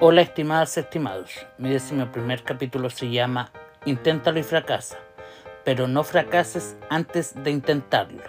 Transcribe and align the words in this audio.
Hola 0.00 0.20
estimadas 0.20 0.78
estimados, 0.78 1.32
mi 1.58 1.70
décimo 1.70 2.12
primer 2.12 2.44
capítulo 2.44 2.88
se 2.88 3.10
llama 3.10 3.50
Inténtalo 3.84 4.38
y 4.38 4.44
fracasa, 4.44 4.96
pero 5.64 5.88
no 5.88 6.04
fracases 6.04 6.76
antes 6.88 7.34
de 7.42 7.50
intentarlo. 7.50 8.22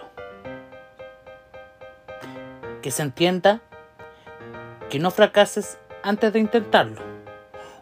Que 2.82 2.90
se 2.90 3.02
entienda 3.02 3.60
que 4.88 4.98
no 4.98 5.12
fracases 5.12 5.78
antes 6.02 6.32
de 6.32 6.40
intentarlo, 6.40 7.02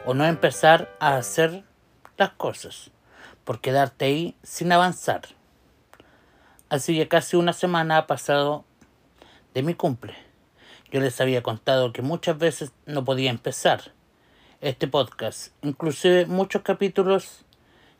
o 0.05 0.13
no 0.13 0.27
empezar 0.27 0.95
a 1.01 1.17
hacer 1.17 1.65
las 2.19 2.33
cosas, 2.33 2.91
por 3.45 3.63
quedarte 3.63 4.05
ahí 4.05 4.37
sin 4.43 4.71
avanzar. 4.71 5.23
Así 6.69 6.95
que 6.95 7.09
casi 7.09 7.39
una 7.39 7.55
semana 7.55 7.97
ha 7.97 8.07
pasado 8.07 8.67
de 9.55 9.63
mi 9.63 9.73
cumple 9.73 10.28
yo 10.91 11.01
les 11.01 11.21
había 11.21 11.43
contado 11.43 11.93
que 11.93 12.03
muchas 12.03 12.39
veces 12.39 12.73
no 12.87 13.05
podía 13.05 13.31
empezar 13.31 13.93
este 14.61 14.89
podcast, 14.89 15.53
inclusive 15.63 16.27
muchos 16.27 16.63
capítulos, 16.63 17.45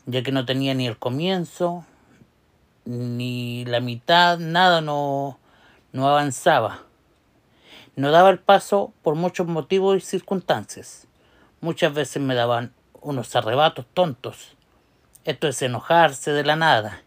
ya 0.07 0.23
que 0.23 0.33
no 0.33 0.45
tenía 0.45 0.75
ni 0.75 0.87
el 0.87 0.99
comienzo, 0.99 1.85
ni 2.85 3.65
la 3.67 3.81
mitad, 3.81 4.39
nada 4.39 4.81
no, 4.81 5.39
no 5.93 6.09
avanzaba. 6.09 6.85
No 7.95 8.11
daba 8.11 8.31
el 8.31 8.39
paso 8.39 8.93
por 9.03 9.15
muchos 9.17 9.47
motivos 9.47 9.97
y 9.97 10.01
circunstancias. 10.01 11.07
Muchas 11.61 11.93
veces 11.93 12.23
me 12.23 12.35
daban 12.35 12.73
unos 13.01 13.35
arrebatos 13.37 13.87
tontos. 13.93 14.57
Esto 15.25 15.49
es 15.49 15.61
enojarse 15.63 16.33
de 16.33 16.45
la 16.45 16.57
nada. 16.57 17.03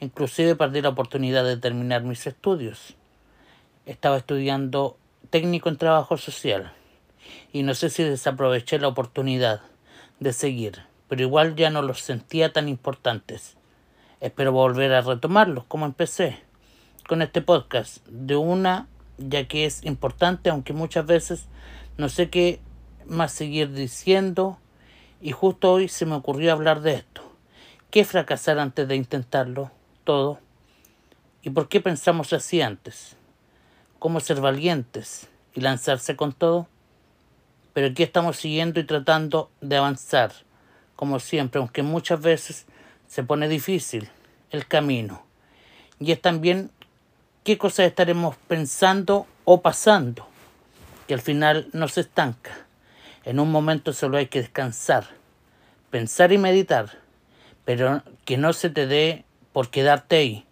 Inclusive 0.00 0.56
perdí 0.56 0.80
la 0.80 0.90
oportunidad 0.90 1.44
de 1.44 1.56
terminar 1.56 2.02
mis 2.02 2.26
estudios. 2.26 2.94
Estaba 3.84 4.16
estudiando 4.16 4.96
técnico 5.26 5.68
en 5.68 5.76
trabajo 5.76 6.16
social 6.16 6.72
y 7.52 7.62
no 7.62 7.74
sé 7.74 7.90
si 7.90 8.02
desaproveché 8.02 8.78
la 8.78 8.88
oportunidad 8.88 9.60
de 10.20 10.32
seguir, 10.32 10.82
pero 11.08 11.22
igual 11.22 11.56
ya 11.56 11.70
no 11.70 11.82
los 11.82 12.00
sentía 12.00 12.52
tan 12.52 12.68
importantes. 12.68 13.56
Espero 14.20 14.52
volver 14.52 14.92
a 14.92 15.02
retomarlos 15.02 15.64
como 15.64 15.86
empecé 15.86 16.40
con 17.06 17.22
este 17.22 17.42
podcast 17.42 18.06
de 18.08 18.36
una 18.36 18.88
ya 19.18 19.46
que 19.46 19.64
es 19.64 19.84
importante 19.84 20.50
aunque 20.50 20.72
muchas 20.72 21.06
veces 21.06 21.46
no 21.96 22.08
sé 22.08 22.28
qué 22.30 22.60
más 23.06 23.32
seguir 23.32 23.72
diciendo 23.72 24.58
y 25.20 25.32
justo 25.32 25.72
hoy 25.72 25.88
se 25.88 26.06
me 26.06 26.14
ocurrió 26.14 26.52
hablar 26.52 26.80
de 26.82 26.94
esto. 26.94 27.22
¿Qué 27.90 28.04
fracasar 28.04 28.58
antes 28.58 28.86
de 28.86 28.96
intentarlo 28.96 29.70
todo? 30.04 30.40
¿Y 31.42 31.50
por 31.50 31.68
qué 31.68 31.80
pensamos 31.80 32.32
así 32.32 32.60
antes? 32.60 33.16
Cómo 33.98 34.20
ser 34.20 34.40
valientes 34.40 35.28
y 35.54 35.60
lanzarse 35.60 36.16
con 36.16 36.32
todo. 36.32 36.68
Pero 37.72 37.88
aquí 37.88 38.02
estamos 38.02 38.36
siguiendo 38.36 38.80
y 38.80 38.84
tratando 38.84 39.50
de 39.60 39.76
avanzar, 39.76 40.32
como 40.94 41.20
siempre, 41.20 41.60
aunque 41.60 41.82
muchas 41.82 42.20
veces 42.20 42.66
se 43.06 43.22
pone 43.22 43.48
difícil 43.48 44.08
el 44.50 44.66
camino. 44.66 45.24
Y 45.98 46.12
es 46.12 46.20
también 46.20 46.70
qué 47.44 47.58
cosas 47.58 47.86
estaremos 47.86 48.36
pensando 48.48 49.26
o 49.44 49.60
pasando, 49.60 50.26
que 51.06 51.14
al 51.14 51.20
final 51.20 51.68
no 51.72 51.88
se 51.88 52.00
estanca. 52.02 52.52
En 53.24 53.40
un 53.40 53.50
momento 53.50 53.92
solo 53.92 54.18
hay 54.18 54.26
que 54.26 54.40
descansar, 54.40 55.08
pensar 55.90 56.32
y 56.32 56.38
meditar, 56.38 56.98
pero 57.64 58.02
que 58.24 58.36
no 58.36 58.52
se 58.52 58.70
te 58.70 58.86
dé 58.86 59.24
por 59.52 59.70
quedarte 59.70 60.16
ahí. 60.16 60.46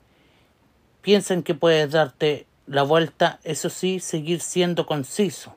Piensa 1.03 1.35
en 1.35 1.43
que 1.43 1.55
puedes 1.55 1.91
darte 1.91 2.47
la 2.67 2.83
vuelta, 2.83 3.41
eso 3.45 3.69
sí, 3.69 4.01
seguir 4.01 4.41
siendo 4.41 4.87
conciso, 4.87 5.55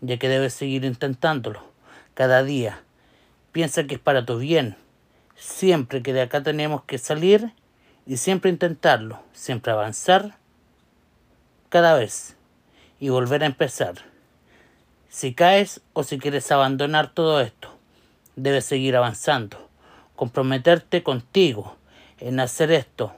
ya 0.00 0.18
que 0.18 0.28
debes 0.28 0.54
seguir 0.54 0.84
intentándolo 0.84 1.62
cada 2.14 2.42
día. 2.42 2.82
Piensa 3.52 3.84
que 3.84 3.96
es 3.96 4.00
para 4.00 4.24
tu 4.24 4.38
bien. 4.38 4.76
Siempre 5.36 6.02
que 6.02 6.12
de 6.12 6.22
acá 6.22 6.42
tenemos 6.42 6.84
que 6.84 6.98
salir 6.98 7.52
y 8.06 8.16
siempre 8.16 8.50
intentarlo, 8.50 9.20
siempre 9.32 9.72
avanzar 9.72 10.36
cada 11.68 11.94
vez 11.94 12.36
y 12.98 13.08
volver 13.08 13.42
a 13.42 13.46
empezar. 13.46 13.94
Si 15.08 15.34
caes 15.34 15.82
o 15.92 16.04
si 16.04 16.18
quieres 16.18 16.50
abandonar 16.50 17.12
todo 17.12 17.40
esto, 17.40 17.68
debes 18.36 18.64
seguir 18.64 18.96
avanzando, 18.96 19.68
comprometerte 20.16 21.02
contigo 21.02 21.76
en 22.18 22.40
hacer 22.40 22.70
esto. 22.70 23.12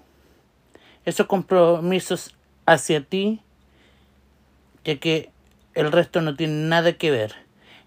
Esos 1.05 1.27
compromisos 1.27 2.35
hacia 2.67 3.05
ti, 3.05 3.41
ya 4.85 4.99
que 4.99 5.31
el 5.75 5.93
resto 5.93 6.21
no 6.21 6.37
tiene 6.37 6.69
nada 6.69 6.93
que 6.95 7.11
ver 7.11 7.35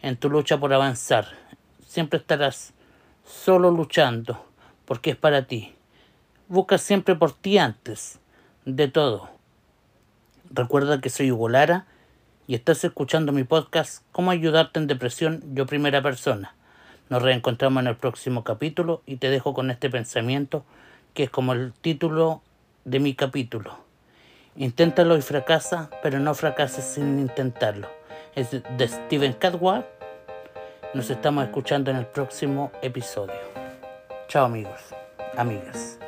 en 0.01 0.17
tu 0.17 0.29
lucha 0.29 0.59
por 0.59 0.73
avanzar. 0.73 1.27
Siempre 1.85 2.19
estarás 2.19 2.73
solo 3.25 3.71
luchando 3.71 4.45
porque 4.85 5.11
es 5.11 5.15
para 5.15 5.43
ti. 5.43 5.73
Busca 6.47 6.77
siempre 6.77 7.15
por 7.15 7.33
ti 7.33 7.57
antes 7.57 8.19
de 8.65 8.88
todo. 8.88 9.29
Recuerda 10.49 11.01
que 11.01 11.09
soy 11.09 11.31
Hugo 11.31 11.49
Lara 11.49 11.85
y 12.47 12.55
estás 12.55 12.83
escuchando 12.83 13.33
mi 13.33 13.44
podcast 13.44 14.03
Cómo 14.11 14.31
ayudarte 14.31 14.79
en 14.79 14.88
depresión 14.88 15.44
yo 15.53 15.65
primera 15.65 16.01
persona. 16.01 16.55
Nos 17.09 17.21
reencontramos 17.21 17.81
en 17.81 17.88
el 17.88 17.95
próximo 17.95 18.44
capítulo 18.44 19.01
y 19.05 19.17
te 19.17 19.29
dejo 19.29 19.53
con 19.53 19.71
este 19.71 19.89
pensamiento 19.89 20.65
que 21.13 21.23
es 21.23 21.29
como 21.29 21.53
el 21.53 21.73
título 21.73 22.41
de 22.85 22.99
mi 22.99 23.13
capítulo. 23.13 23.86
Inténtalo 24.59 25.16
y 25.16 25.22
fracasa, 25.22 25.91
pero 26.01 26.19
no 26.19 26.34
fracases 26.34 26.84
sin 26.84 27.19
intentarlo. 27.19 27.88
Es 28.34 28.50
de 28.51 28.88
Steven 28.88 29.34
Catward. 29.34 29.85
Nos 30.95 31.12
estamos 31.12 31.45
escuchando 31.45 31.91
en 31.91 31.97
el 31.97 32.07
próximo 32.07 32.72
episodio. 32.81 33.35
Chao 34.28 34.45
amigos, 34.45 34.81
amigas. 35.38 36.00